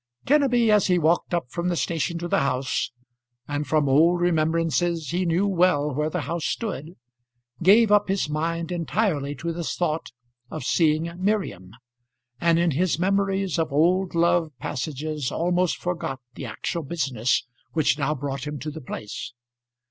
Kenneby 0.25 0.71
as 0.71 0.87
he 0.87 0.97
walked 0.97 1.31
up 1.31 1.51
from 1.51 1.67
the 1.67 1.75
station 1.75 2.17
to 2.17 2.27
the 2.27 2.39
house, 2.39 2.89
and 3.47 3.67
from 3.67 3.87
old 3.87 4.19
remembrances 4.19 5.11
he 5.11 5.27
knew 5.27 5.45
well 5.45 5.93
where 5.93 6.09
the 6.09 6.21
house 6.21 6.43
stood, 6.45 6.95
gave 7.61 7.91
up 7.91 8.07
his 8.07 8.27
mind 8.27 8.71
entirely 8.71 9.35
to 9.35 9.53
the 9.53 9.63
thought 9.63 10.07
of 10.49 10.63
seeing 10.63 11.11
Miriam, 11.19 11.75
and 12.39 12.57
in 12.57 12.71
his 12.71 12.97
memories 12.97 13.59
of 13.59 13.71
old 13.71 14.15
love 14.15 14.49
passages 14.57 15.31
almost 15.31 15.77
forgot 15.77 16.19
the 16.33 16.47
actual 16.47 16.81
business 16.81 17.45
which 17.73 17.99
now 17.99 18.15
brought 18.15 18.47
him 18.47 18.57
to 18.57 18.71
the 18.71 18.81
place. 18.81 19.33